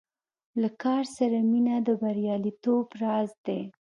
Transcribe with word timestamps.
له 0.61 0.69
کار 0.83 1.03
سره 1.17 1.37
مینه 1.49 1.75
د 1.87 1.89
بریالیتوب 2.01 2.85
راز 3.01 3.29
دی. 3.45 3.61